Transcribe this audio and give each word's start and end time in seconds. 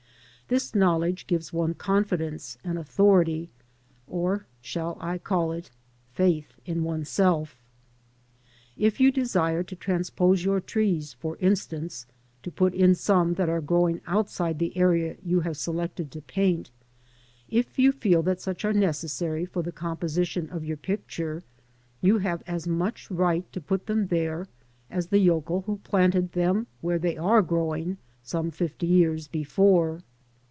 This 0.47 0.75
knowledge 0.75 1.27
gives 1.27 1.53
one 1.53 1.75
confidence 1.75 2.57
and 2.61 2.77
authority, 2.77 3.49
or, 4.05 4.47
shall 4.59 4.97
I 4.99 5.17
call 5.17 5.53
it, 5.53 5.71
faith 6.11 6.59
in 6.65 6.83
oneself? 6.83 7.63
If 8.75 8.99
you 8.99 9.13
desire 9.13 9.63
to 9.63 9.77
transpose 9.77 10.43
your 10.43 10.59
trees, 10.59 11.13
for 11.13 11.37
instance, 11.37 12.05
to 12.43 12.51
put 12.51 12.73
in 12.73 12.95
some 12.95 13.35
that 13.35 13.47
are 13.47 13.61
grow 13.61 13.87
ing 13.87 14.01
outside 14.05 14.59
the 14.59 14.75
area 14.75 15.15
you 15.23 15.39
have 15.39 15.55
selected 15.55 16.11
to 16.11 16.21
paint, 16.21 16.69
if 17.47 17.79
you 17.79 17.93
feel 17.93 18.21
that 18.23 18.41
such 18.41 18.65
are 18.65 18.73
necessary 18.73 19.45
for 19.45 19.63
the 19.63 19.71
composition 19.71 20.49
of 20.49 20.65
your 20.65 20.75
picture, 20.75 21.43
you 22.01 22.17
have 22.17 22.43
as 22.45 22.67
much 22.67 23.09
right 23.09 23.49
to 23.53 23.61
put 23.61 23.85
them 23.85 24.07
there 24.07 24.47
as 24.89 25.07
the 25.07 25.19
yokel 25.19 25.61
who 25.61 25.77
planted 25.77 26.33
them 26.33 26.67
where 26.81 26.99
they 26.99 27.15
are 27.15 27.41
growing 27.41 27.97
some 28.21 28.51
fifty 28.51 28.85
years 28.85 29.29
before. 29.29 30.01